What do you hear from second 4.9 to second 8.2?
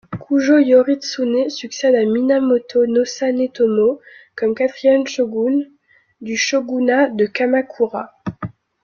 shogun du shogunat de Kamakura.